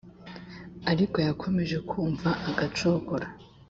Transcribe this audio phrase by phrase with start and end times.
[0.91, 3.27] ariko yakomeje kumva agacogora